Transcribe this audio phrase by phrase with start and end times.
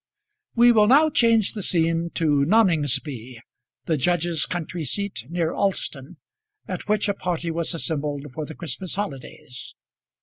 [0.55, 3.39] We will now change the scene to Noningsby,
[3.85, 6.17] the judge's country seat, near Alston,
[6.67, 9.75] at which a party was assembled for the Christmas holidays.